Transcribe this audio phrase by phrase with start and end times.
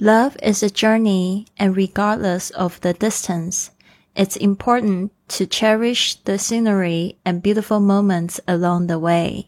[0.00, 3.70] Love is a journey, and regardless of the distance,
[4.14, 9.46] it's important to cherish the scenery and beautiful moments along the way.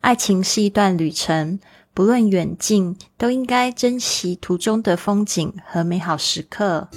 [0.00, 1.58] 爱情是一段旅程，
[1.92, 6.88] 不论远近，都应该珍惜途中的风景和美好时刻。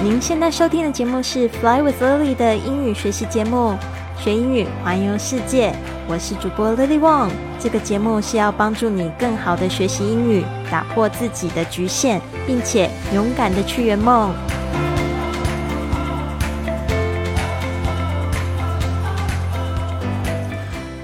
[0.00, 3.76] 您现在收听的节目是《Fly with Lily》的英语学习节目，
[4.18, 5.74] 学英语环游世界。
[6.08, 7.30] 我是主播 Lily Wong。
[7.60, 14.34] 这个节目是要帮助你更好的学习英语，打破自己的局限，并且勇敢的去圆梦。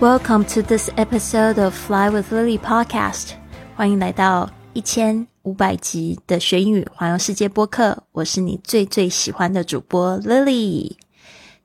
[0.01, 3.33] Welcome to this episode of Fly with Lily podcast。
[3.77, 8.03] 欢迎来到一千五百集的学英语环游世界播客。
[8.13, 11.02] 我是你最最喜欢的主播 Lily。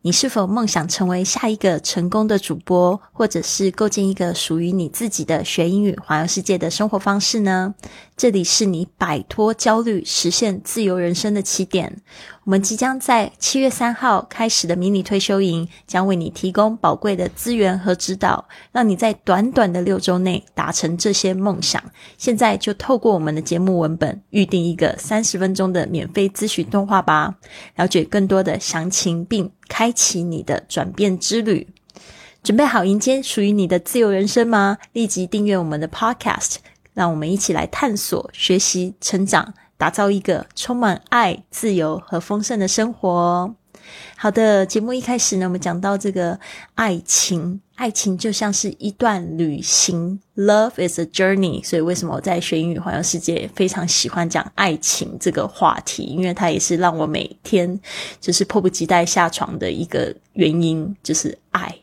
[0.07, 7.75] 你是否梦想成为下一个成功的主播，或者是构建一个属于你自己的学英语环游世界的生活方式呢？
[8.17, 12.01] 这里是你摆脱焦虑、实现自由人生的起点。
[12.45, 21.79] 我们即将在七月三号开始的迷你退休营，将为你提供宝贵的资源和指导，让你在短短的六周内达成这些梦想。
[22.17, 27.35] 现在就透过我们的节目文本预定一个三十分钟的免费咨询通话吧，
[27.75, 31.67] 了解更多的详情，并开启你的转变之旅。
[32.41, 34.79] 准备好迎接属于你的自由人生吗？
[34.93, 36.55] 立即订阅我们的 Podcast。
[36.97, 43.53] 让我们一起来探索、学习、成长，打造一个充满爱、自由和丰盛的生活。
[44.15, 46.39] 好的，节目一开始呢，我们讲到这个
[46.73, 51.63] 爱情，爱情就像是一段旅行，Love is a journey。
[51.63, 56.01] 所以，为什么我在学英语环游世界非常喜欢讲爱情这个话题？
[56.01, 57.79] 因为它也是让我每天
[58.19, 61.73] 就是迫不及待下床的一个原因，就是爱。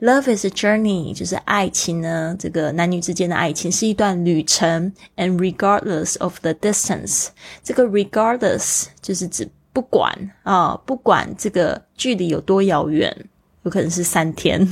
[0.00, 4.92] Love is a journey，就是爱情呢，这个男女之间的爱情是一段旅程。
[5.16, 7.28] And regardless of the distance，
[7.62, 13.26] 这个 regardless 就是指不管啊，不管这个距离有多遥远，
[13.62, 14.68] 有可能是三天。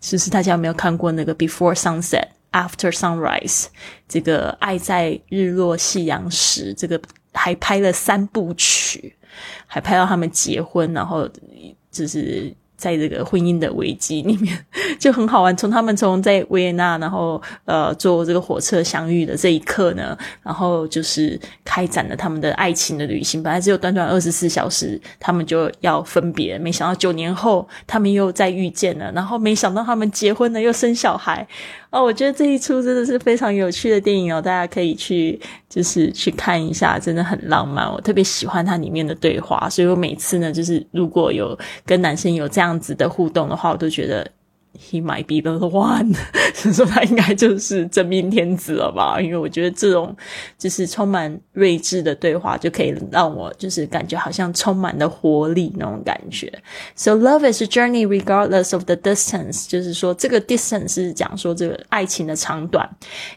[0.00, 3.66] 其实大家有没有看过那个 Before Sunset, After Sunrise？
[4.08, 6.98] 这个爱在日落夕阳时，这个
[7.34, 9.16] 还拍了三部曲，
[9.66, 11.28] 还拍到他们结婚，然后
[11.90, 12.56] 就是。
[12.76, 14.66] 在这个婚姻的危机里面，
[14.98, 15.56] 就很好玩。
[15.56, 23.42] 从他们从在维也纳，然后呃坐这个火车相遇的这一刻呢，然后就是开展了他们的爱情的旅行。
[23.42, 29.10] 本来只有短短二十四小时，他们就要分别，没想到九年后他们又再遇见了。
[29.12, 31.46] 然后没想到他们结婚了，又生小孩。
[31.94, 37.90] 哦，我觉得这一出真的是非常有趣的电影哦，大家可以去就是去看一下，真的很浪漫。
[37.90, 41.56] 我特别喜欢它里面的对话，所以我每次呢，就是如果有
[41.86, 44.28] 跟男生有这样子的互动的话，我都觉得。
[44.73, 46.15] He might be the one，
[46.53, 49.19] 所以说他应该就是真命天子了吧？
[49.19, 50.15] 因为我觉得这种
[50.59, 56.53] 就是充满睿智的对话，就可以让我就是感觉好像充满了活力那种感觉。
[56.95, 62.87] So love is a journey regardless of the distance，就是说这个 distance 是讲说这个爱情的长短。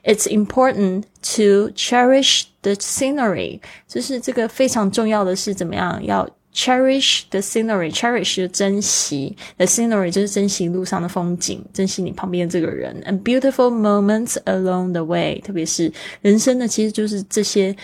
[0.04, 1.04] It's important
[1.34, 6.28] to cherish the scenery，就是这个非常重要的是怎么样要。
[6.57, 15.39] Cherish the scenery, cherish 就珍惜，the scenery 就是珍惜路上的风景，珍惜你旁边这个人，and beautiful moments along the way。
[15.45, 17.75] 特别是人生呢，其实就是这些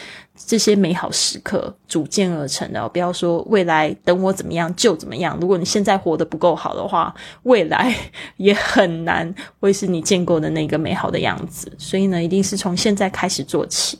[0.47, 2.89] 这些美好时刻组建而成的。
[2.89, 7.13] 不要说未来等我怎么样就怎么样，如果你现在活得不够好的话，
[7.43, 7.95] 未来
[8.37, 11.71] 也很难会是你见过的那个美好的样子。
[11.77, 13.99] 所以呢，一定是从现在开始做起。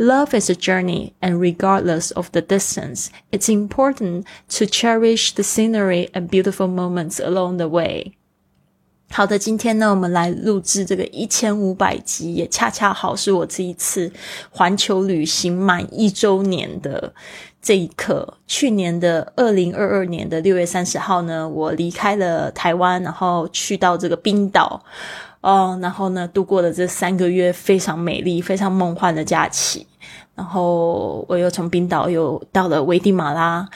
[0.00, 6.08] Love is a journey, and regardless of the distance, it's important to cherish the scenery
[6.12, 8.12] and beautiful moments along the way.
[9.10, 14.12] 好的，今天呢，我们来录制这个一千五百集，也恰恰好是我这一次
[14.50, 17.12] 环球旅行满一周年的
[17.60, 18.34] 这一刻。
[18.46, 24.84] 去年的二零二二年的六月三十号呢，我离开了台湾，然后去到这个冰岛。
[25.43, 29.85] 哦，然后呢，度过了这三个月非常美丽、非常梦幻的假期。
[30.33, 33.69] 然后我又从冰岛又到了危地马拉，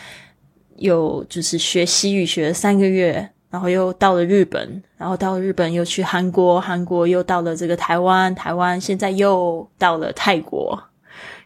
[0.77, 3.29] 又就是学西语学了三个月。
[3.49, 10.77] 然后又到了日本，然后到日本又去韩国，韩国又到了这个台湾，台湾现在又到了泰国，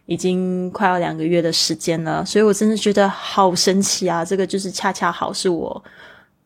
[0.06, 2.24] 已经快要两个月的时间了。
[2.24, 4.24] 所以我真的觉得好神奇啊！
[4.24, 5.82] 这个就是恰恰好是我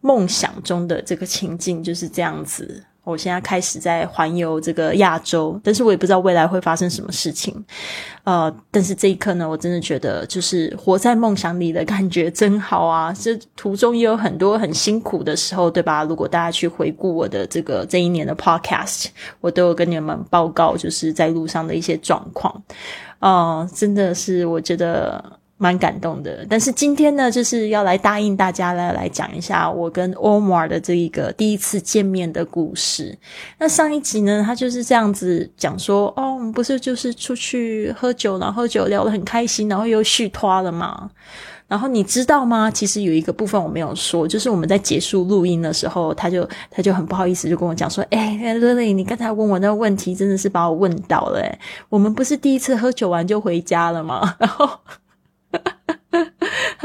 [0.02, 2.84] 梦想中的这个情境，就是这样子。
[3.06, 7.54] 我现在开始在环游这个亚洲，但是我也不知道未来会发生什么事情。
[8.24, 13.12] 呃，但是这一刻呢，我真的觉得就是活在梦想里的感觉真好啊！
[13.12, 16.02] 这途中也有很多很辛苦的时候，对吧？
[16.02, 19.06] 如果大家去回顾我的这个这一年的 Podcast，
[19.40, 22.60] 我都有跟你们报告，就是在路上的一些状况。
[23.20, 25.24] 哦，真的是我觉得。
[25.58, 33.16] 蛮感动的，但是今天呢，就是要来答应大家来来讲一下我跟 Omar 的这一个第一次见面的故事。
[33.58, 41.10] 那上一集呢，他就是这样子讲说，哦，我们不是就是出去喝酒，然后喝酒聊得很开心，然后又续拖了嘛。
[41.68, 42.70] 然后你知道吗？
[42.70, 51.42] 其实有一个部分我没有说，就是我们在结束录音的时候，他就他就很不好意思，就跟我讲说，哎，Lily，你刚才问我那个问题，真的是把我问到了。
[51.88, 54.34] 我们不是第一次喝酒完就回家了吗？
[54.38, 54.68] 然后。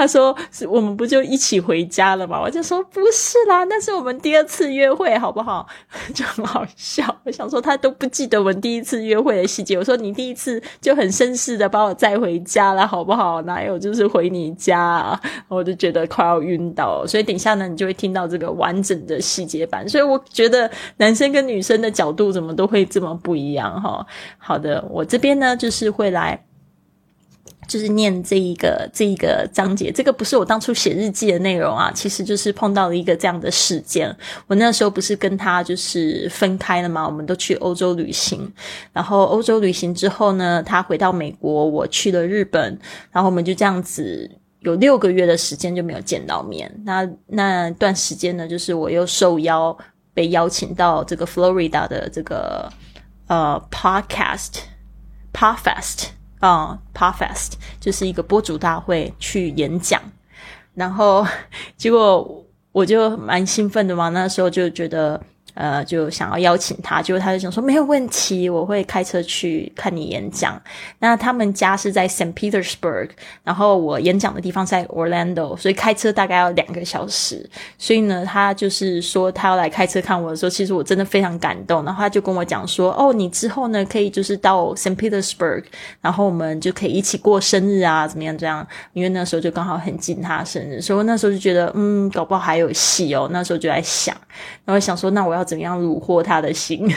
[0.02, 5.68] 他说：“是我们不就一起回家了吗？”我就说：“不是啦，那是我们第二次约会，好不好？”
[6.12, 7.16] 就很好笑。
[7.24, 9.78] 我想说他都不记得我们第一次约会的细节。
[9.78, 13.44] 我说：“你第一次就很绅士的把我载回家了，好不好？
[13.44, 15.22] 哪有就是回你家？”啊？
[15.48, 17.06] 我就觉得快要晕倒。
[17.06, 19.88] 所以等一下呢，你就会听到这个完整的细节版。
[19.88, 20.68] 所以我觉得
[20.98, 24.04] 男生跟女生的角度怎么都会这么不一样哈。
[24.40, 26.44] 好的，我这边呢就是会来。
[27.72, 34.14] 就是念这一个这一个章节，这个不是我当初写日记的内容啊，其实就是碰到了一个这样的事件。
[34.48, 37.06] 我那时候不是跟他就是分开了嘛？
[37.06, 38.52] 我们都去欧洲旅行，
[38.92, 42.78] 然后欧洲旅行之后呢，他回到美国，我去了日本，
[43.10, 44.30] 然后我们就这样子
[44.60, 46.70] 有六个月的时间就没有见到面。
[46.84, 49.78] 那那段时间呢，就是我又受邀
[50.14, 52.70] 被邀请到这个 Florida 的这个
[53.28, 54.60] 呃 podcast
[55.32, 56.10] podfest。
[56.42, 60.02] 啊 p a Fest 就是一个播主大会去演讲，
[60.76, 61.26] 然后
[61.78, 65.24] 结果我就蛮兴奋的嘛，那时候就觉得。
[65.54, 70.60] 呃，就想要邀请他，结果他就想说没有问题，我会开车去看你演讲。
[71.00, 73.10] 那他们家是在 Saint Petersburg，
[73.44, 77.48] 然后我演讲的地方在 Orlando，所以开车大概要两个小时。
[77.78, 81.84] 所以呢，他就是说他要来开车看我的时候，其实我真的非常感动。
[81.84, 85.66] 然后他就跟我讲说，哦，你之后呢可以就是到 Saint Petersburg，
[86.00, 88.66] 然后我们就可以一起过生日啊，怎么样这样？
[88.94, 93.28] 因为那时候就刚好很近他生日，所以那时候就觉得，嗯，搞不好还有戏哦。
[93.34, 94.16] 那时候就在想，
[94.64, 95.42] 然后想说，那我要。
[95.52, 96.90] 怎样虏获他的心？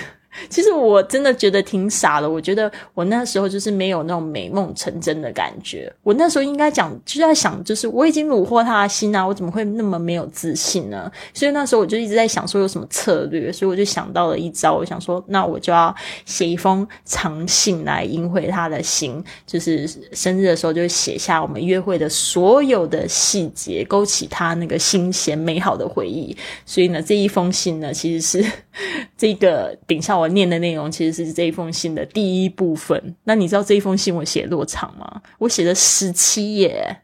[0.49, 2.29] 其实我真的觉得挺傻的。
[2.29, 5.93] 我觉得我那时候就是没有那种美梦成真的感觉。
[6.03, 11.11] 我那时候应该讲，就在想，就是我已经虏获他的心啊，我怎么会那么没有自信呢？
[11.33, 13.53] 所以那时候我就一直在想，说有什么策略。
[13.53, 15.95] 所以我就想到了一招，我想说，那我就要
[16.27, 19.23] 写一封长信来赢回他的心。
[19.47, 26.37] 就是生日的时候，就写下我们约会的所有的细节，勾起他那个新鲜美好的回忆。
[26.67, 28.53] 所以呢，这一封信呢，其实是
[29.17, 30.24] 这个顶上我。
[30.25, 33.15] 我念的内容其实是这一封信的第一部分。
[33.25, 35.21] 那你知道这一封信我写多长吗？
[35.39, 36.97] 我写了十七页。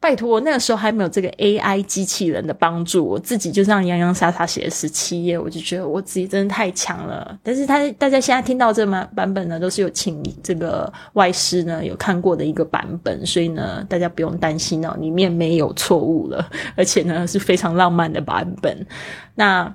[0.00, 7.36] 拜托，那个时候还没有这个 AI 机器人的帮助，我自己就这样洋洋洒洒写了十七页，我就觉得我自己真的太强了。
[7.42, 18.86] 但是他大家现在听到这版版本呢，都是有请这个外师呢有看过的一个版本，所以呢，大家不用担心哦，里面没有错误了，而且呢是非常浪漫的版本。
[19.34, 19.74] 那。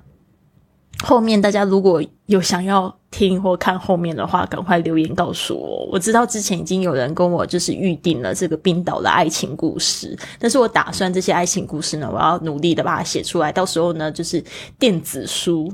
[1.04, 5.86] 后面大家如果有想要听或看后面的话，赶快留言告诉我。
[5.92, 14.44] 我知道之前已经有人跟我就是预定了这个冰岛的爱情故事，但是我打算这些爱情故事呢，我要努力的把它写出来，到时候呢就是
[14.80, 15.72] 电子书。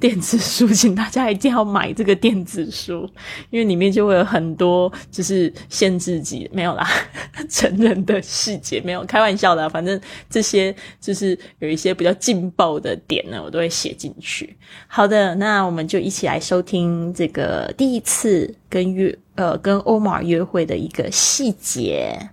[0.00, 3.08] 电子书， 请大家一定要买这个电子书，
[3.50, 6.88] 因为里面就会有很多就是限制级没有啦，
[7.48, 14.56] 成人的细节没有，开玩笑的，反正这些就是有一些比较劲爆的点呢，我都会写进去。
[14.86, 22.30] 好的，那我们就一起来收听这个第一次跟约呃跟欧玛约会的一个细节。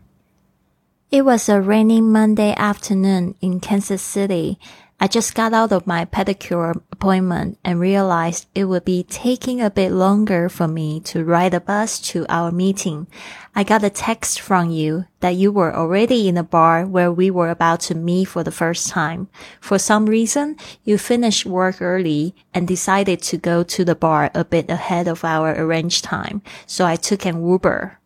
[1.12, 4.58] It was a rainy Monday afternoon in Kansas City.
[5.03, 9.71] I just got out of my pedicure appointment and realized it would be taking a
[9.71, 13.07] bit longer for me to ride the bus to our meeting.
[13.55, 17.31] I got a text from you that you were already in the bar where we
[17.31, 19.29] were about to meet for the first time.
[19.59, 24.45] For some reason, you finished work early and decided to go to the bar a
[24.45, 26.43] bit ahead of our arranged time.
[26.67, 27.97] So I took an Uber.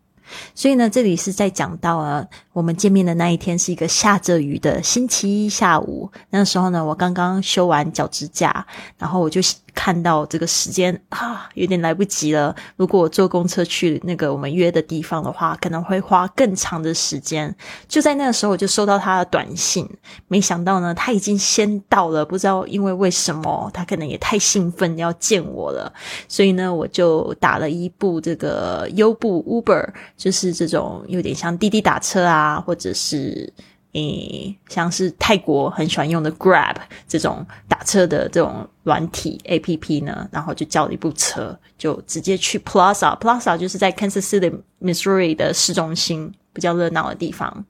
[0.54, 2.26] 所以呢，这里是在讲到啊，
[2.59, 6.11] 我们见面的那一天是一个下着雨的星期一下午。
[6.29, 8.65] 那时候呢，我刚刚修完脚趾甲，
[8.97, 9.39] 然后我就
[9.73, 12.53] 看到这个时间啊，有点来不及了。
[12.75, 17.55] 如果我坐公车去那个我们约的地方的话，可能会花更长的时间。
[17.87, 19.87] 就在那个时候，我就收到他的短信。
[20.27, 25.93] 没想到呢，他已经先到了，不知道因为为什么，他可能也太兴奋要见我了。
[26.27, 29.87] 所以呢，我就打了一部这个优步 Uber，
[30.17, 33.52] 就是这种有点像滴滴打车啊，或者是。
[33.94, 36.74] 诶，像是泰国很喜欢用的 Grab
[37.06, 44.52] 这种打车的这种软体 A P P 呢，然后就叫了一部车，就直接去 Plaza。Plaza 就是在 Kansas City,
[44.82, 47.64] Missouri 的市中心，比较热闹的地方。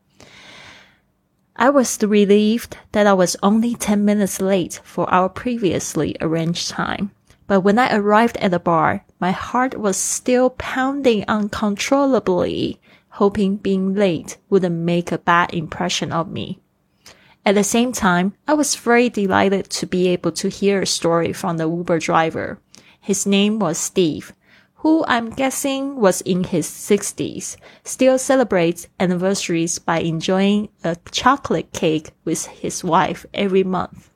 [1.52, 7.10] I was relieved that I was only ten minutes late for our previously arranged time.
[7.46, 12.78] But when I arrived at the bar, my heart was still pounding uncontrollably
[13.19, 16.57] hoping being late wouldn't make a bad impression of me.
[17.45, 21.33] At the same time, I was very delighted to be able to hear a story
[21.33, 22.59] from the Uber driver.
[23.01, 24.31] His name was Steve,
[24.75, 32.11] who I'm guessing was in his 60s, still celebrates anniversaries by enjoying a chocolate cake
[32.23, 34.09] with his wife every month.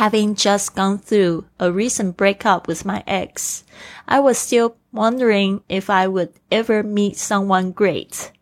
[0.00, 3.64] Having just gone through a recent breakup with my ex,
[4.08, 8.32] I was still wondering if I would ever meet someone great.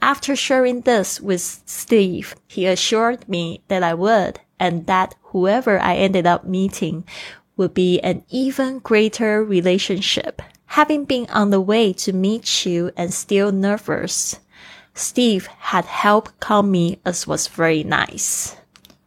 [0.00, 5.96] After sharing this with Steve, he assured me that I would and that whoever I
[5.96, 7.04] ended up meeting
[7.56, 10.42] would be an even greater relationship.
[10.66, 14.38] Having been on the way to meet you and still nervous,
[14.94, 18.56] Steve had helped calm me as was very nice.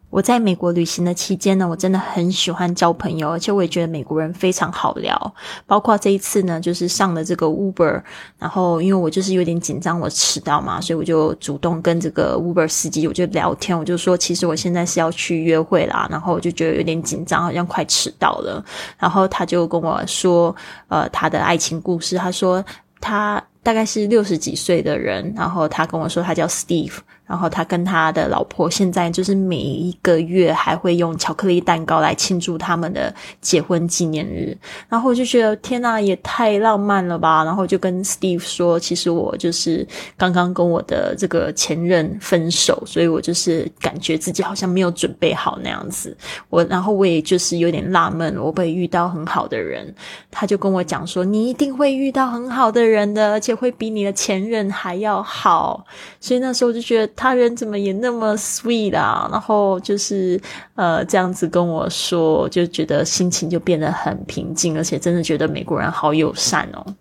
[0.09, 5.33] 我在美国旅行的期间呢，我真的很喜欢交朋友，而且我也觉得美国人非常好聊。
[5.67, 8.01] 包括这一次呢，就是上了这个 Uber，
[8.37, 18.63] 然后因为我就是有点紧张，我迟到嘛，所以我就主动跟这个 Uber 司机我就聊天，我就说其实我现在是要去约会啦，然后我就觉得有点紧张，好像快迟到了。
[18.97, 20.55] 然后他就跟我说，
[20.87, 22.63] 呃，他的爱情故事，他说
[22.99, 26.97] 他大概是六十几岁的人，然后他跟我说他叫 Steve。
[27.29, 34.57] 然后他跟他的老婆现在就是每一个月还会用巧克力蛋糕来庆祝他们的结婚纪念日。
[34.87, 37.43] 然后我就觉得天呐，也太浪漫了吧！
[37.43, 46.17] 然后就跟 Steve 说，其实我就是刚刚跟我的这个前任分手，所以我就是感觉自己好像没有准备好那样子。
[46.49, 49.93] 我然后我也就是有点纳闷，我会遇到很好的人。
[50.31, 55.85] 他就跟我讲说，你一定会遇到很好的人的，而且会比你的前任还要好。
[56.19, 57.13] 所以那时候我就觉得。
[57.18, 59.28] 他人怎么也那么 sweet 啊？
[59.30, 60.40] 然后就是
[60.74, 66.94] 呃这样子跟我说，就觉得心情就变得很平静，而且真的觉得美国人好友善哦。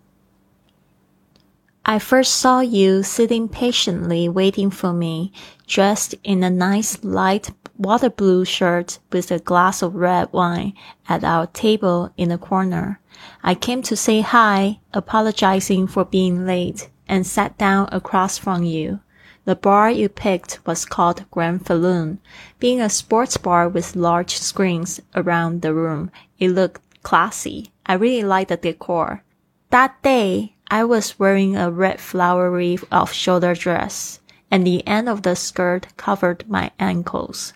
[1.86, 5.32] I first saw you sitting patiently waiting for me,
[5.68, 10.72] dressed in a nice light water blue shirt with a glass of red wine
[11.06, 12.96] at our table in the corner.
[13.42, 19.00] I came to say hi, apologizing for being late, and sat down across from you.
[19.49, 22.19] The bar you picked was called Grand Falloon.
[22.59, 27.71] Being a sports bar with large screens around the room, it looked classy.
[27.87, 29.23] I really liked the decor.
[29.71, 34.19] That day, I was wearing a red flowery off-shoulder dress,
[34.51, 37.53] and the end of the skirt covered my ankles.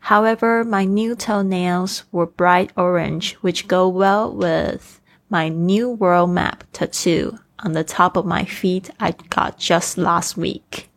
[0.00, 4.98] However, my new toenails were bright orange, which go well with
[5.28, 10.38] my new world map tattoo on the top of my feet I got just last
[10.38, 10.88] week.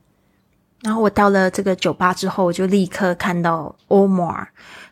[0.88, 4.46] 然后我到了这个酒吧之后，我就立刻看到 Omar。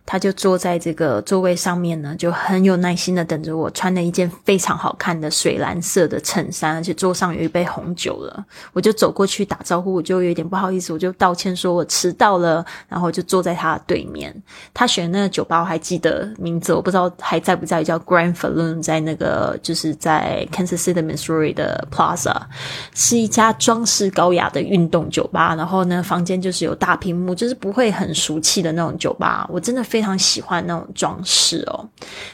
[0.05, 3.69] 他就坐在这个座位上面呢，就很有耐心的等着我。
[3.71, 8.45] 穿了一件非常好看的水蓝色的衬衫，而且桌上有一杯红酒了。
[8.71, 14.31] 我就走过去打招呼，我就有点不好意思，我就道歉说我迟到了，然后就坐在他的对面。
[14.75, 22.35] 他选那个酒吧我还记得名字，我不知道还在不在，叫 Grand Falloon，在那个就是在 Kansas City, Missouri 的 Plaza，
[22.93, 25.55] 是一家装饰高雅的运动酒吧。
[25.55, 29.49] 然后呢，房间就是有大屏幕，就是不会很俗气的那种酒吧。
[29.51, 29.83] 我真的。
[29.95, 31.89] 非常喜欢那种装饰哦。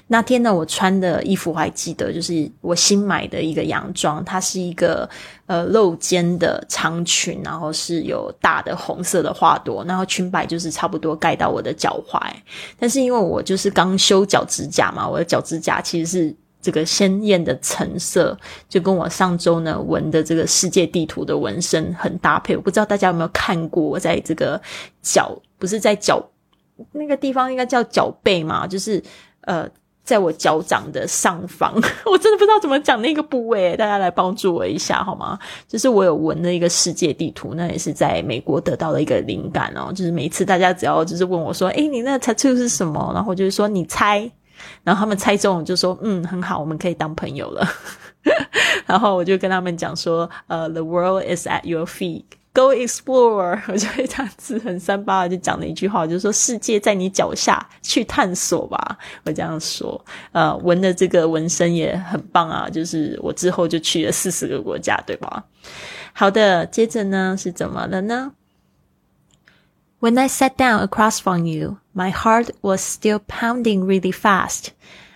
[0.08, 5.08] 那天呢，我穿的衣服我还记得，就是我新买的一个洋装，它是一个
[5.46, 12.20] 呃露肩的长裙，然后是有大的红色的花朵，然后裙摆就是差不多盖到我的脚踝。
[12.80, 18.36] 但是因为我就是刚修脚指甲嘛，我的脚指甲其实是这个鲜艳的橙色，
[18.68, 22.56] 就跟我上周呢纹的这个世界地图的纹身很搭配。
[22.56, 24.60] 我不知道大家有没有看过，我在这个
[25.03, 26.20] 脚不是在脚。
[26.94, 29.02] 那个地方应该叫脚背嘛，就是
[29.42, 29.68] 呃，
[30.04, 31.74] 在我脚掌的上方，
[32.06, 35.38] 我真的不知道怎么讲那个部位，大家来帮助我一下好吗？
[35.68, 39.92] 就是我有纹了一个世界地图，那也是在美国得到了一个灵感哦。
[39.94, 44.30] 就是每次大家只要就是问我说：“诶，你那 tattoo 是什么？”然后就是说你猜，
[44.84, 47.68] 然后他们猜中就说：“嗯，很好，我们可以当朋友了。
[48.86, 58.97] ”然后我就跟他们讲说：“呃，the world is at your feet。” Go explore，我就会这样子很三八的就讲了一句话，就是说世界在你脚下，去探索吧。
[59.25, 65.45] 我这样说，呃，纹的这个纹身也很棒啊，就是我之后就去了四十个国家，对吧？
[66.15, 68.33] 好的，接着呢是怎么了呢？
[70.00, 74.69] When I sat down across from you, my heart was still pounding really fast.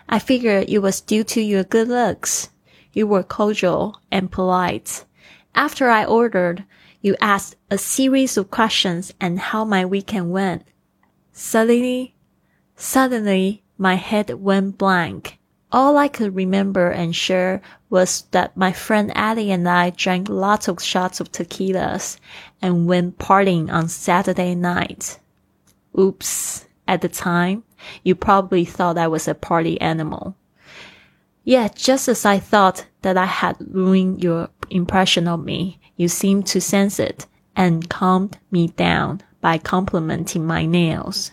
[0.04, 2.48] I figured it was due to your good looks.
[2.92, 5.04] You were cordial and polite.
[5.54, 6.64] After I ordered.
[7.05, 10.63] you asked a series of questions and how my weekend went.
[11.33, 12.15] Suddenly,
[12.75, 15.37] suddenly, my head went blank.
[15.71, 20.67] All I could remember and share was that my friend Addie and I drank lots
[20.67, 22.17] of shots of tequilas
[22.59, 25.19] and went partying on Saturday night.
[25.95, 26.65] Oops.
[26.87, 27.63] At the time,
[28.01, 30.35] you probably thought I was a party animal.
[31.43, 36.47] Yet, just as I thought that I had ruined your impression of me, you seemed
[36.47, 37.25] to sense it
[37.55, 41.31] and calmed me down by complimenting my nails.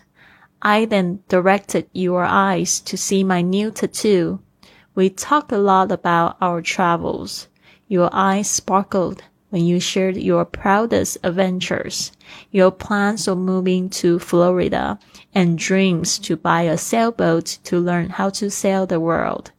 [0.60, 4.40] I then directed your eyes to see my new tattoo.
[4.94, 7.48] We talked a lot about our travels.
[7.88, 12.12] Your eyes sparkled when you shared your proudest adventures,
[12.50, 14.98] your plans of moving to Florida,
[15.34, 19.50] and dreams to buy a sailboat to learn how to sail the world.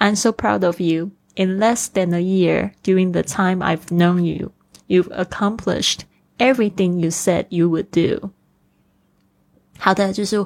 [0.00, 4.24] I'm so proud of you in less than a year during the time I've known
[4.24, 4.50] you,
[4.88, 6.00] you've accomplished
[6.38, 8.30] everything you said you would do.
[9.78, 10.44] 好的，就是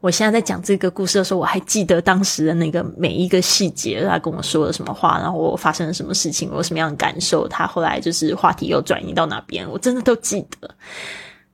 [0.00, 10.70] 我现在在讲这个故事的时候，我还记得当时的那个每一个细节，他跟我说了什么话，然后我发生了什么事情，我有什么样的感受，他后来就是话题又转移到哪边，我真的都记得。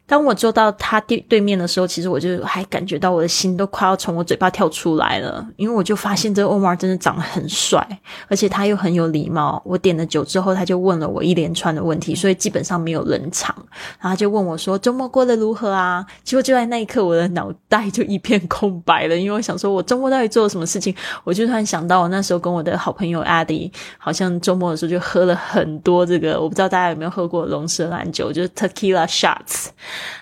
[0.06, 7.86] 当我坐到他对对面的时候，其实我就还感觉到我的心都快要从我嘴巴跳出来了，因为我就发现这个 Omar 真的长得很帅，
[8.28, 9.62] 而且他又很有礼貌。
[9.64, 13.54] 我点了酒之后，他就问了我一连串的问题，所以基本上没有冷场。
[13.98, 20.94] 然后就问我说：“周末过得如何啊？”结果就在那一刻，我的脑袋就一片空白了，因为我想说，我周末到底做了什么事情？
[21.24, 29.68] 我就突然想到，我那时候跟我的好朋友 Addy，好像周末的时候就喝了很多这个，我不知道大家有没有喝过龙舌兰酒，就是 Tequila shots。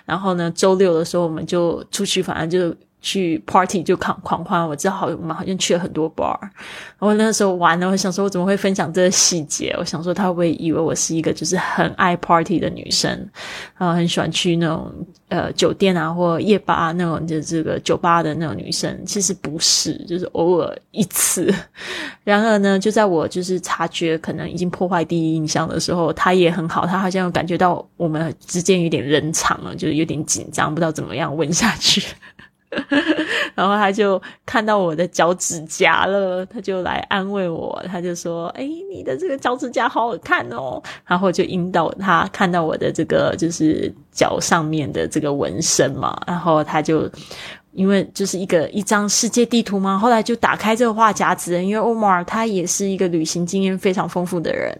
[0.05, 4.67] 然后呢，周六的时候我们就出去，反正就去 party 就狂狂欢。
[4.67, 6.35] 我知道好，我们好像去了很多 bar。
[6.41, 9.75] 然后那时候玩呢，我想说，我怎么会分享这个细节？
[9.77, 13.09] 我想说，他会不会以为我是一个就是很爱 party 的女生，
[13.77, 14.89] 然后很喜欢去那种
[15.27, 19.05] 呃酒店啊或夜吧那种，就这个酒吧的那种女生？
[19.05, 21.53] 其实不是，就是偶尔一次。
[22.23, 32.01] 然而呢，就在我就是察觉可能已经破坏第一印象的时候，他也很好，他好像感觉到我们之间有点冷场了，就是有点紧张，不知道怎么样问下去。
[33.55, 47.09] 然后他就看到我的脚趾甲了，他就来安慰我，他就说：“哎，你的这个脚趾甲好好看哦。”然后就引导他看到我的这个就是脚上面的这个纹身嘛，然后他就。
[47.73, 54.77] 因为就是一个一张世界地图嘛，后来就打开这个话匣子，因为欧马尔他也是一个旅行经验非常丰富的人，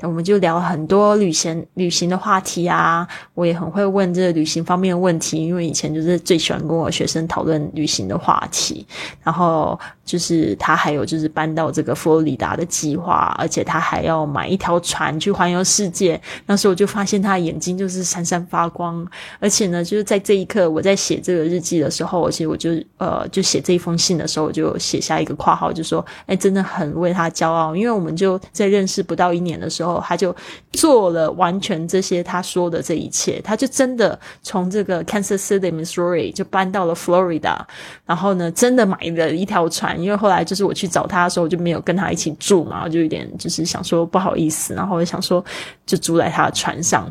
[0.00, 8.84] 我们就聊很多旅行旅行的话题啊，我也很会问这个旅行方面的问题，因为以前就是最喜欢跟我学生讨论旅行的话题，
[9.22, 19.06] 然后就是他还有就是搬到这个佛罗里达的计划，而且他还要买一条船去环游世界，那时候我就发现他的眼睛就是闪闪发光，
[19.38, 22.31] 而且呢，就是在这一刻我在写这个日记的时候。
[22.32, 30.34] 其实我就呃，就写这一封信的时候，我就写下一个括号，就说：“哎，真的很为他骄傲，因为我们就在认识不到一年的时候，他就
[30.72, 37.58] 做了完全这些他说的这一切，他就真的从这个 Kansas City, Missouri 就搬到了 Florida，
[38.06, 45.44] 然后呢，真的买了一条船，因为后来就是我去找他的时候，我就没有跟他一起住嘛，我就有点就是想说不好意思，然后我想说
[45.84, 47.06] 就租在他的船上，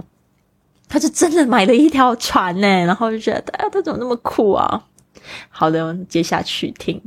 [0.89, 4.83] 他就真的买了一条船呢，然后就觉得哎，他怎么那么酷啊？
[5.50, 7.02] 好的，接下去听。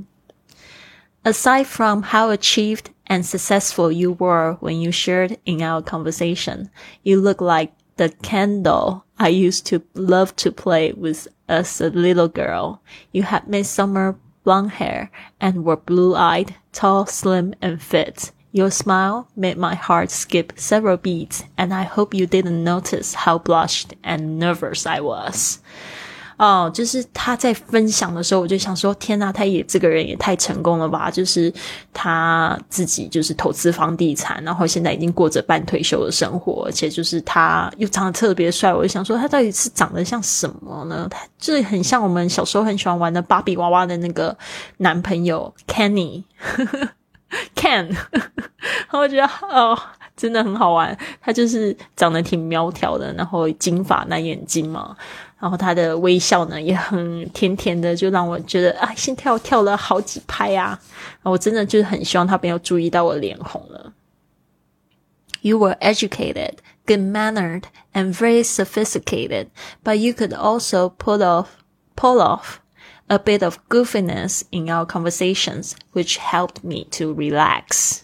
[1.23, 6.69] Aside from how achieved and successful you were when you shared in our conversation,
[7.03, 12.29] you look like the candle I used to love to play with as a little
[12.29, 12.79] girl.
[13.11, 18.31] You had midsummer blonde hair and were blue-eyed, tall, slim, and fit.
[18.51, 23.37] Your smile made my heart skip several beats, and I hope you didn't notice how
[23.39, 25.59] blushed and nervous I was.
[26.36, 31.10] 哦，就是他在分享的时候，我就想说，天呐，他也这个人也太成功了吧！
[31.10, 31.52] 就是
[31.92, 41.06] 他自己就是投资房地产，然后现在已经过着半退休的生活，而且就是他又长得特别帅，我就想说，他到底是长得像什么呢？
[41.10, 44.36] 他就是很像我们小时候很喜欢玩的芭比娃娃的那个
[44.78, 46.24] 男朋友 Kenny。
[47.56, 49.76] Can， 然后我觉得哦，
[50.16, 50.96] 真的很好玩。
[51.20, 54.94] 他就是长得挺苗条的，然后金发蓝眼睛嘛，
[55.39, 60.79] 然后他的微笑呢也很甜甜的，就让我觉得啊，心跳跳了好几拍啊！
[61.23, 63.93] 我真的就是很希望他没有注意到我脸红了。
[65.41, 66.55] You were educated,
[66.85, 69.47] good mannered, and very sophisticated,
[69.83, 71.47] but you could also pull off,
[71.95, 72.59] pull off.
[73.09, 78.02] a bit of goofiness in our conversations, which helped me to relax.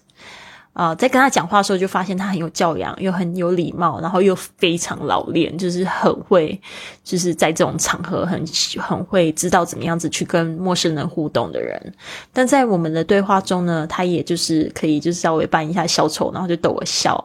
[0.72, 6.58] 啊，在跟他讲话的时候，就发现他很有教养，又很有礼貌，然后又非常老练，就是很会，
[7.02, 8.42] 就是在这种场合很
[8.78, 11.92] 很会知道怎么样子去跟陌生人互动的人。
[12.32, 17.22] 但在我们的对话中呢，他也就是可以就是稍微扮一下小丑，然后就逗我笑。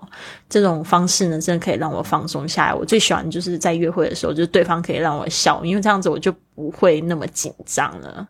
[0.49, 2.73] 这种方式呢，真的可以让我放松下来。
[2.73, 8.27] 我最喜欢就是在约会的时候，就是对方可以让我笑，因为这样子我就不会那么紧张了。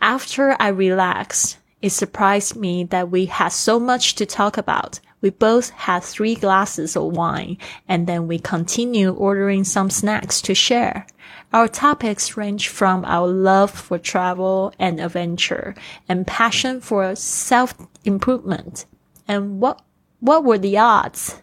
[0.00, 1.54] After I relax.
[1.80, 5.00] It surprised me that we had so much to talk about.
[5.20, 10.54] We both had three glasses of wine and then we continued ordering some snacks to
[10.54, 11.06] share.
[11.52, 15.74] Our topics range from our love for travel and adventure
[16.08, 18.86] and passion for self-improvement.
[19.26, 19.82] And what,
[20.20, 21.42] what were the odds?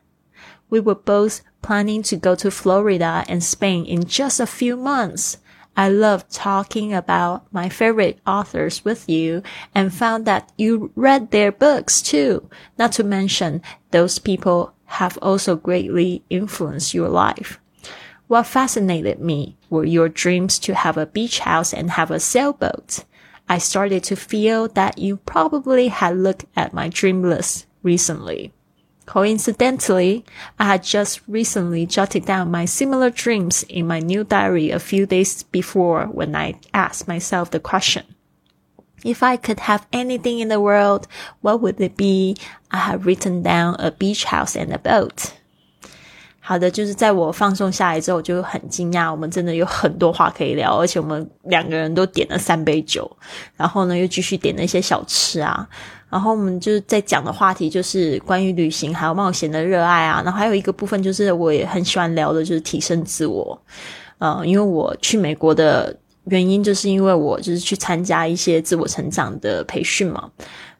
[0.69, 5.37] We were both planning to go to Florida and Spain in just a few months.
[5.77, 11.51] I love talking about my favorite authors with you and found that you read their
[11.51, 12.49] books too.
[12.77, 13.61] Not to mention
[13.91, 17.59] those people have also greatly influenced your life.
[18.27, 23.03] What fascinated me were your dreams to have a beach house and have a sailboat.
[23.47, 28.53] I started to feel that you probably had looked at my dream list recently.
[29.06, 30.24] Coincidentally,
[30.56, 35.04] I had just recently jotted down my similar dreams in my new diary a few
[35.04, 38.04] days before when I asked myself the question.
[39.02, 41.08] If I could have anything in the world,
[41.40, 42.36] what would it be?
[42.70, 45.32] I have written down a beach house and a boat.
[46.42, 53.10] 好的，就是在我放松下来之后，就很惊讶，我们真的有很多话可以聊，而且我们两个人都点了三杯酒，
[53.56, 55.68] 然后呢，又继续点了一些小吃啊。
[56.09, 63.59] 然后我们就是在讲的话题就是关于旅行还有冒险的热爱啊，然后还有一个部分就是我也很喜欢聊的就是提升自我，
[64.19, 70.29] 呃，因为我去美国的原因就是因为我就是去参加一些自我成长的培训嘛，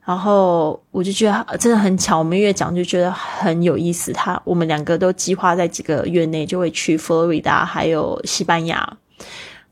[0.05, 4.13] 然后我就觉得真的很巧，我们越讲就觉得很有意思。
[4.13, 8.97] 他我们两个都计划在几个月内就会去佛罗里达还有西班牙。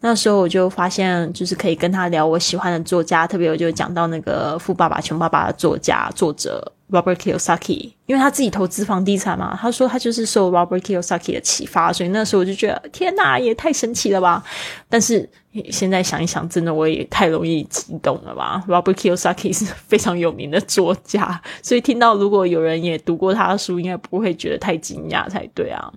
[0.05, 14.43] 那时候我就发现，就是可以跟他聊我喜欢的作家，特别我就讲到那个《富爸爸穷爸爸》的作家作者 Robert Kiyosaki，因为他自己投资房地产嘛，他说他就是受 Robert Kiyosaki 的启发，所以那时候我就觉得天哪，也太神奇了吧！
[14.89, 15.27] 但是
[15.71, 25.93] 现在想一想，真的我也太容易激动了吧？Robert Kiyosaki 是非常有名的作家，所以听到如果有人也读过他的书，应该不会觉得太惊讶才对啊。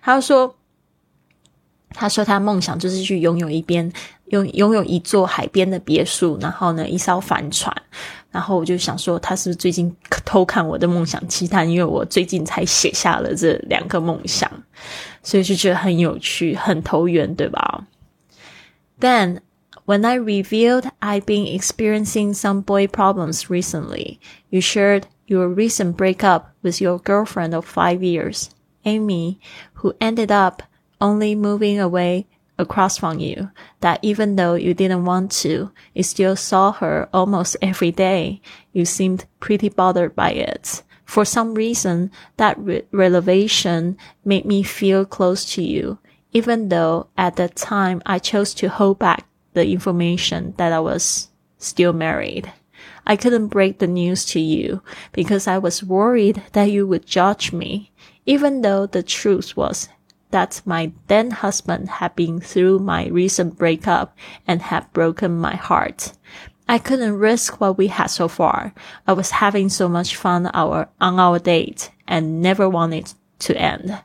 [0.00, 0.56] 他说。
[1.94, 3.92] 他说他梦想就是去拥有一边
[4.26, 7.74] 拥拥有一座海边的别墅，然后呢一艘帆船。
[8.30, 11.64] 然后我就想说，他是不是最近偷看我的梦想期待？
[11.64, 14.50] 因为我最近才写下了这两个梦想，
[15.22, 17.86] 所以就觉得很有趣，很投缘，对吧
[18.98, 19.40] ？Then
[19.84, 26.44] when I revealed I've been experiencing some boy problems recently, you shared your recent breakup
[26.62, 28.46] with your girlfriend of five years,
[28.84, 29.36] Amy,
[29.82, 30.62] who ended up
[31.02, 32.26] only moving away
[32.58, 37.56] across from you, that even though you didn't want to, you still saw her almost
[37.60, 38.40] every day.
[38.72, 40.82] You seemed pretty bothered by it.
[41.04, 45.98] For some reason, that re- revelation made me feel close to you,
[46.32, 51.28] even though at the time I chose to hold back the information that I was
[51.58, 52.50] still married.
[53.06, 57.52] I couldn't break the news to you because I was worried that you would judge
[57.52, 57.90] me,
[58.24, 59.88] even though the truth was
[60.31, 64.09] that my then husband had been through my recent breakup
[64.45, 66.11] and had broken my heart.
[66.65, 68.73] I couldn't risk what we had so far.
[69.05, 73.99] I was having so much fun our on our date and never wanted to end.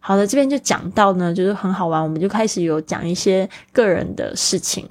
[0.00, 4.88] 好的，这边就讲到呢，就是很好玩，我们就开始有讲一些个人的事情。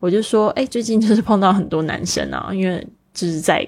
[0.00, 3.67] 我就说，哎，最近就是碰到很多男生啊，因为 就是在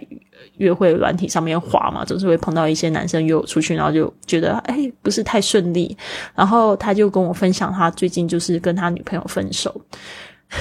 [0.58, 5.98] 约会软体上面滑嘛，总是会碰到一些男生约我出去，然后就觉得哎不是太顺利。
[6.36, 9.74] 然后他就跟我分享，他最近就是跟他女朋友分手，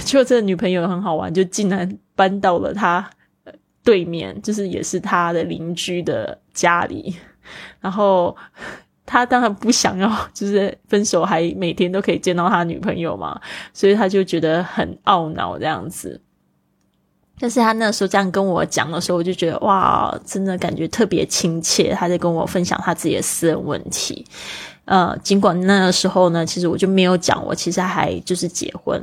[0.04, 3.08] 就这女朋友很好玩，就竟然搬到了他
[3.84, 7.14] 对面，就是也是他的邻居的家里，
[7.80, 8.36] 然后。
[9.04, 13.38] 他当然不想要，就是分手还每天都可以见到他女朋友嘛，
[13.74, 16.18] 所以他就觉得很懊恼这样子。
[17.42, 21.92] 但是他那时候这样跟我讲的时候，我就觉得哇，真的感觉特别亲切。
[21.92, 24.24] 他在跟我分享他自己的私人问题。
[24.92, 29.02] 呃，尽管那个时候呢，其实我就没有讲，我其实还就是结婚，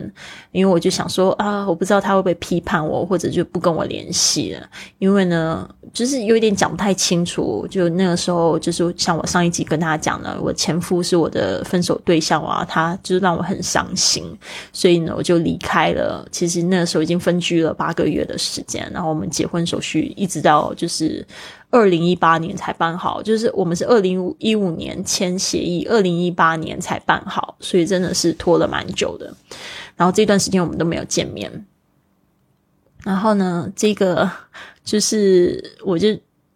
[0.52, 4.62] 因为我就想说啊，我不知道他会不会批判我，或者就不跟我联系了，
[5.00, 7.66] 因为呢，就是有一点讲不太清楚。
[7.72, 14.24] 就那个时候，就是像我上一集跟他讲的，我前夫是我的分手对象啊，他就是让我很伤心，
[14.72, 16.24] 所以呢，我就离开了。
[16.32, 21.26] 其实那个时候已经分居了八个月的时间，然后我们结婚手续一直到就是。
[21.72, 29.32] 二零一八年才办好，就是我们是二零一五年签协议，二零一八年才办好，所以真的是拖了蛮久的。
[29.96, 31.66] 然后这段时间我们都没有见面。
[33.04, 34.28] 然后呢，这个
[34.84, 36.08] 就是我就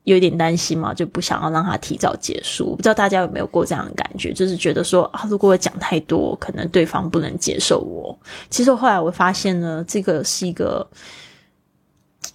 [0.04, 2.76] 有点担心嘛，就不想要让他提早结束。
[2.76, 8.18] 不知道大家有没有过这样的感觉，就是觉得说啊，如果我讲太多，可能对方不能接受我。
[8.50, 10.90] 其实后来我发现呢，这个是一个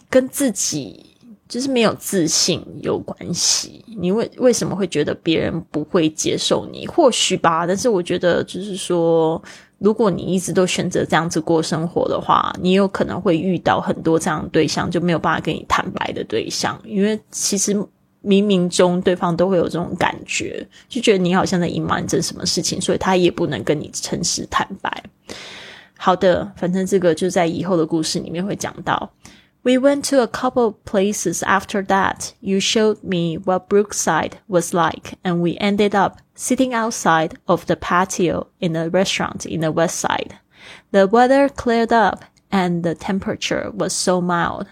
[0.09, 1.05] 跟自己。
[1.49, 6.87] 就是没有自信有关系，你为为什么会觉得别人不会接受你？
[6.87, 9.43] 或许吧，但是我觉得就是说，
[9.79, 17.75] 如果你一直都选择这样子过生活的话，你有可能会遇到很多这样的对象，就没有办法跟你坦白的对象，因为其实
[18.23, 25.03] 冥冥中对方都会有这种感觉，就觉得你好像在隐瞒着什么事情，所以他也不能跟你诚实坦白。
[25.97, 29.11] 好的，反正这个就在以后的故事里面会讲到。
[29.65, 32.35] We went to a couple of places after that.
[32.41, 37.77] You showed me what Brookside was like, and we ended up sitting outside of the
[37.77, 40.39] patio in a restaurant in the west side.
[40.93, 44.69] The weather cleared up and the temperature was so mild.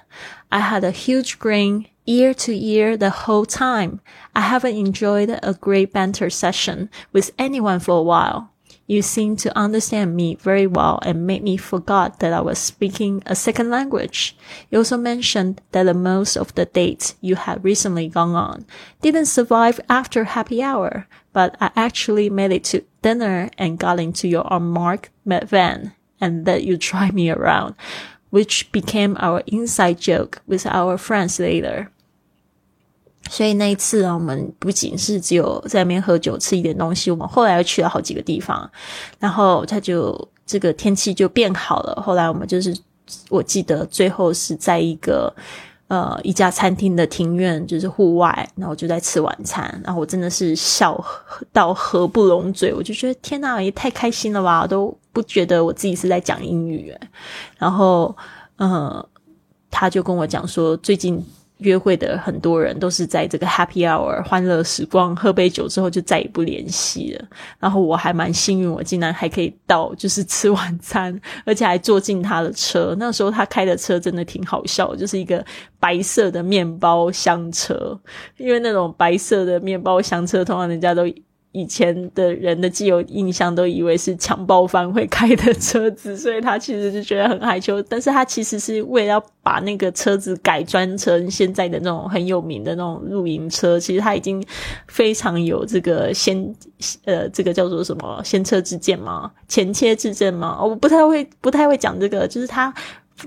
[0.51, 4.01] I had a huge grin ear to ear the whole time.
[4.35, 8.53] I haven't enjoyed a great banter session with anyone for a while.
[8.87, 13.22] You seem to understand me very well and made me forget that I was speaking
[13.27, 14.37] a second language.
[14.70, 18.66] You also mentioned that the most of the dates you had recently gone on
[19.03, 24.29] didn't survive after happy hour, but I actually made it to dinner and got into
[24.29, 27.75] your unmarked van and let you drive me around,
[28.31, 31.90] which became our inside joke with our friends later.
[33.28, 38.70] 所以那一次啊，我们不仅是只有在那边喝酒吃一点东西，我们后来又去了好几个地方，
[39.18, 42.00] 然后他就这个天气就变好了。
[42.00, 42.76] 后来我们就是，
[43.28, 45.34] 我记得最后是在一个
[45.88, 49.80] 呃一家餐厅的庭院，就是户外，然后就在吃晚餐。
[49.84, 51.04] 然后我真的是笑
[51.52, 54.66] 到合不拢嘴，我就觉得天哪，也太开心了吧！
[54.66, 56.94] 都不觉得我自己是在讲英语。
[57.58, 58.16] 然后，
[58.58, 59.04] 嗯，
[59.70, 61.22] 他就跟我讲说最近。
[61.59, 67.25] 约会的很多人都是在这个 happy hour 欢乐时光喝杯酒之后就再也不联系了。
[67.59, 72.95] 然后我还蛮幸运，我竟然还可以到，就是吃晚餐，而且还坐进他的车。
[72.99, 75.45] 那时候他开的车真的挺好笑，就是一个
[75.81, 77.99] 白色的面包箱车。
[78.37, 81.03] 因为那种白色的面包箱车，通常人家都。
[81.57, 87.81] 以前的人的既有印象都以为是强暴犯会开的车子， 所以他其实就觉得很害羞。
[87.85, 93.81] 但是他其实是为了要把那个车子改装成现在的那种很有名的那种露营车。
[93.81, 94.45] 其实他已经
[94.87, 96.55] 非常有这个先
[97.07, 99.31] 呃，这个叫做什么先车之鉴吗？
[99.49, 100.62] 前车之鉴吗？
[100.62, 102.73] 我不太会不太会讲这个，就是他。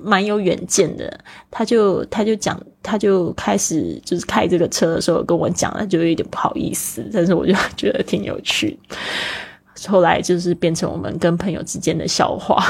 [0.02, 8.80] 蛮有远见的，他就他就讲，他就开始就是开这个车的时候跟我讲了，就有点不好意思，但是我就觉得挺有趣。
[9.88, 12.64] 后来就是变成我们跟朋友之间的笑话。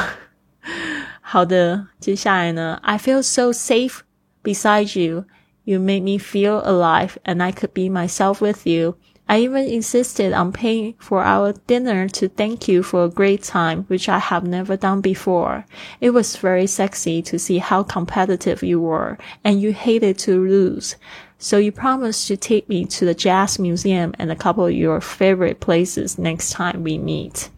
[1.22, 4.00] 好的，接下来呢，I feel so safe
[4.44, 5.26] beside you.
[5.64, 8.96] You make me feel alive, and I could be myself with you.
[9.29, 13.87] I even insisted on paying for our dinner to thank you for a great time,
[13.89, 15.65] which I have never done before.
[15.99, 20.97] It was very sexy to see how competitive you were, and you hated to lose.
[21.39, 25.01] So you promised to take me to the Jazz Museum and a couple of your
[25.01, 27.49] favorite places next time we meet.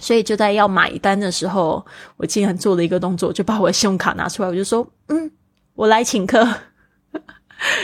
[0.00, 1.84] 所以就在要买单的时候，
[2.16, 5.30] 我竟然做了一个动作，就把我的信用卡拿出来，我就说：“嗯，
[5.74, 6.46] 我来请客。”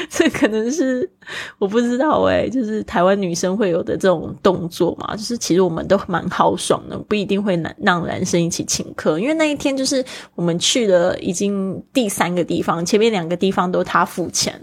[0.09, 1.09] 这可能是
[1.57, 10.03] 我不知道哎，就是台湾女生会有的这种动作嘛，就是其实我们都蛮豪爽的，不一定会男让男生一起请客，因为那一天就是
[10.35, 14.53] 我们去了已经第三个地方，前面两个地方都他付钱，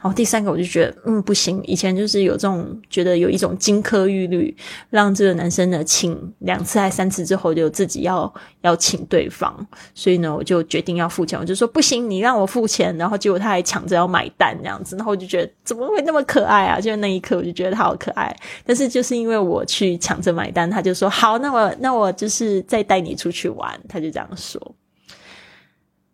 [0.00, 4.54] 然后第三个我就觉得嗯不行，以前就是有这种觉得有一种金科玉律，
[4.90, 14.58] 让这个男生呢请两次还三次之后就自己要要请对方，所以呢我就决定要付钱，我就说不行，你让我付钱，然后结果他还抢着要买单。
[14.68, 16.78] 这样子，然后我就觉得怎么会那么可爱啊？
[16.78, 18.36] 就那一刻，我就觉得他好可爱。
[18.66, 23.80] 但是就是因为我去抢着买单，他就说好，那我那我就是再带你出去玩。
[23.88, 24.60] 他就这样说。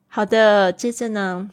[0.07, 1.51] 好的，接着呢，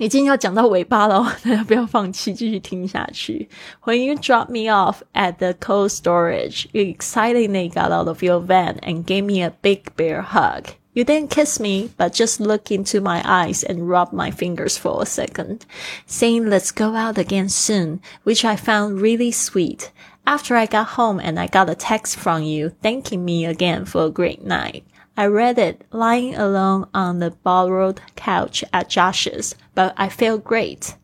[0.00, 3.48] 已经要讲到尾巴了， 大家不要放弃，继续听下去。
[3.84, 8.80] When you drop me off at the cold storage, you excitedly got out of your van
[8.80, 10.64] and gave me a big bear hug.
[10.92, 15.00] You didn't kiss me, but just look into my eyes and rub my fingers for
[15.00, 15.64] a second,
[16.04, 19.92] saying let's go out again soon, which I found really sweet.
[20.26, 24.04] After I got home and I got a text from you thanking me again for
[24.04, 24.84] a great night.
[25.16, 30.96] I read it lying alone on the borrowed couch at Josh's, but I felt great.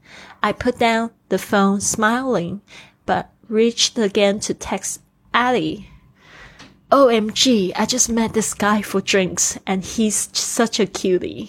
[0.42, 2.61] I put down the phone smiling,
[3.05, 5.01] but reached again to text
[5.33, 5.90] Allie.
[6.90, 7.72] OMG!
[7.75, 11.49] I just met this guy for drinks, and he's such a cutie.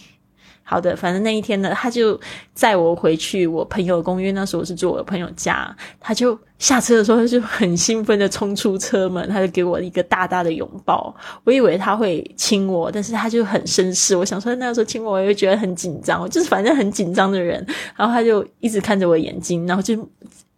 [0.64, 2.20] 好的，反正那一天呢，他就
[2.54, 4.32] 载我回去我朋友公寓。
[4.32, 11.16] 那时候我是住我朋友家，他就下车的时候他就很兴奋的冲出车门，他就给我一个大大的拥抱。
[11.44, 14.16] 我以为他会亲我，但是他就很绅士。
[14.16, 17.66] 我想说那个时候亲我，我又觉得很紧张，我就是反正很紧张的人。
[17.96, 19.96] 然后他就一直看着我眼睛，然后就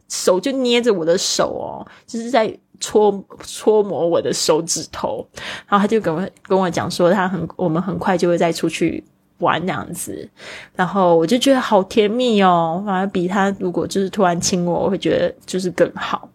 [0.07, 2.57] 手就捏着我的手哦，就是在。
[2.79, 5.27] 搓搓磨我的手指头，
[5.67, 9.03] 然后他就跟我跟我讲说，他很我们很快就会再出去
[9.39, 10.29] 玩那样子，
[10.75, 16.29] 然后我就觉得好甜蜜哦，反而比他如果就是突然亲我，我会觉得就是更好。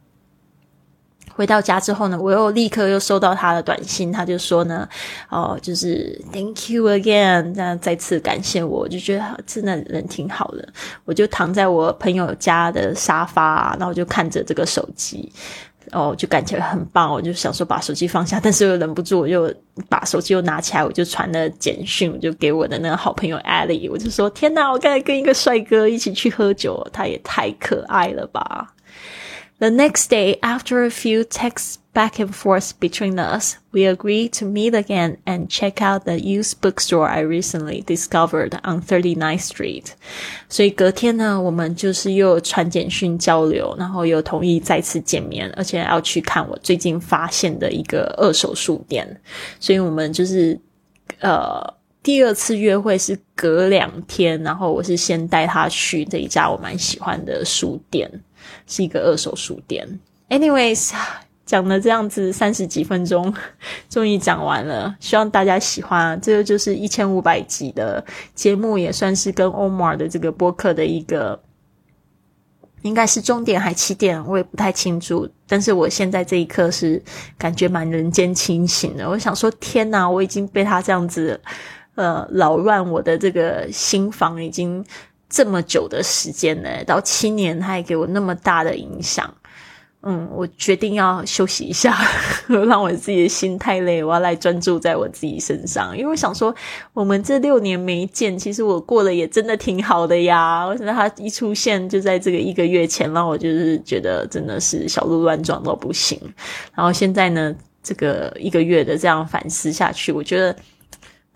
[1.37, 4.88] 回到家之后呢，我又立刻又收到他的短信，他就说呢，
[5.28, 10.68] 哦，就是 Thank you again，这样再次感谢我，我就觉得真的人挺好的。
[11.04, 15.33] 我就躺在我朋友家的沙发，然后就看着这个手机。
[15.92, 19.53] 哦，就感觉很棒，我就想说把手机放下， 但是又忍不住，我就
[19.88, 28.75] 把手机又拿起来，我就传了简讯，我就给我的那个好朋友艾莉，我就说：天哪，我刚才跟一个帅哥一起去喝酒，他也太可爱了吧。
[29.59, 34.73] The next day, after a few texts back and forth between us, we agreed to meet
[34.73, 39.86] again and check out the used bookstore I recently discovered on 39th Street.
[40.47, 49.21] 所以隔天呢，我们就是又传简讯交流，然后又同意再次见面，而且要去看我最近发现的一个二手书店。
[49.60, 50.60] 所以我们就是
[51.19, 51.62] 呃
[52.01, 58.10] 第二次约会是隔两天，然后我是先带他去这一家我蛮喜欢的书店。
[58.65, 59.99] 是一个二手书店。
[60.29, 60.91] Anyways，
[61.46, 63.33] 讲了这样子三十几分钟，
[63.90, 64.94] 终于讲完了。
[65.00, 66.20] 希望大家喜欢。
[66.20, 68.04] 这个就是一千五百集的
[68.35, 71.38] 节目，也算是跟 Omar 的这个播客的一个，
[72.83, 75.28] 应该是终点还起点，我也不太清楚。
[75.46, 77.02] 但是我现在这一刻是
[77.37, 79.09] 感觉蛮人间清醒的。
[79.09, 81.40] 我想说，天哪，我已经被他这样子
[81.94, 84.85] 呃扰乱我的这个心房，已经。
[85.26, 89.28] 这么久的时间呢，到七年，他也给我那么大的影响。
[90.06, 91.96] 嗯，我决定要休息一下，
[92.68, 95.96] 让我自己的心太累，我要来专注在我自己身上。
[95.96, 96.54] 因为我想说，
[96.92, 100.66] 我们这六年没见，其实我过得也真的挺好的呀。
[100.66, 106.20] 为什么他一出现就在这个一个月前，让我就是觉得真的是小鹿乱撞到不行。
[106.74, 110.54] 然后现在呢，这个一个月的这样反思下去，我觉得。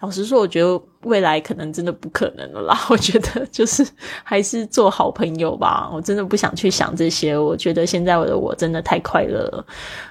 [0.00, 2.78] 老实说，我觉得未来可能真的不可能了啦。
[2.88, 3.84] 我觉得就是
[4.22, 5.90] 还是做好朋友吧。
[5.92, 7.36] 我真的不想去想这些。
[7.36, 9.66] 我觉得现在我的我真的太快乐了。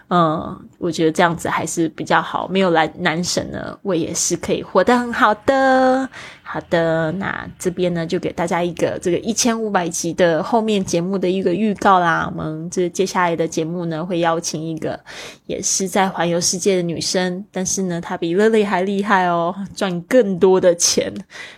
[0.09, 2.47] 嗯，我觉得这样子还是比较好。
[2.49, 6.09] 没有男男神呢，我也是可以活得很好的。
[6.49, 12.25] 好的，那这边呢就给大家一个这个一千五百集的后面节目的一个预告啦。
[12.33, 14.97] 我们这接下来的节目呢会邀请一个
[15.45, 21.13] 也是在环游世界的女生，但是呢她比乐乐还厉害哦，赚更多的钱。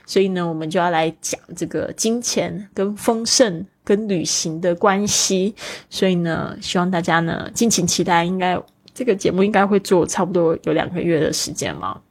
[0.07, 5.53] 所以呢我们就要来讲这个金钱跟丰盛跟旅行的关系。
[5.91, 8.59] 所以呢希望大家呢敬请期待，应该
[8.91, 12.01] 这个节目应该会做差不多有两个月的时间嘛。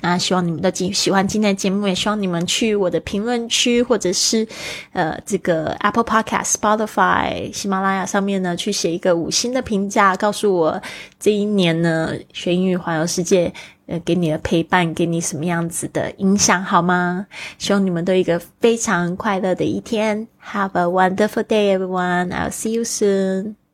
[0.00, 4.46] 那希望你们都喜喜欢今天的节目，也希望你们去我的评论区或者是
[4.92, 10.80] 呃这个 Apple Podcast、Spotify、喜马拉雅上面呢，去写一个五星的评价，告诉我
[11.18, 13.52] 这一年呢学英语环游世界
[13.86, 17.26] 呃给你的陪伴，给你什么样子的影响，好吗？
[17.58, 20.28] 希望你们都一个非常快乐的一天。
[20.52, 22.30] Have a wonderful day, everyone.
[22.30, 23.67] I'll see you soon.